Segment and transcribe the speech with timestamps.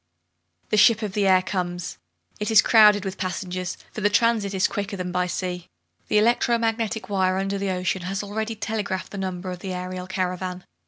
[0.69, 1.99] The ship of the air comes.
[2.39, 5.67] It is crowded with passengers, for the transit is quicker than by sea.
[6.07, 10.07] The electro magnetic wire under the ocean has already telegraphed the number of the aerial
[10.07, 10.65] caravan.